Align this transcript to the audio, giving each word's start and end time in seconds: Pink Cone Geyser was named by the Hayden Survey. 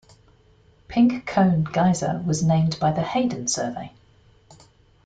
Pink 0.87 1.27
Cone 1.27 1.63
Geyser 1.63 2.23
was 2.25 2.41
named 2.41 2.79
by 2.79 2.91
the 2.91 3.03
Hayden 3.03 3.47
Survey. 3.47 3.91